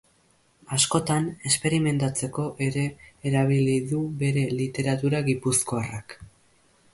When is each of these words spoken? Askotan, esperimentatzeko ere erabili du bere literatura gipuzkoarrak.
Askotan, 0.77 1.27
esperimentatzeko 1.49 2.45
ere 2.69 2.85
erabili 3.33 3.77
du 3.93 4.01
bere 4.25 4.47
literatura 4.63 5.21
gipuzkoarrak. 5.29 6.19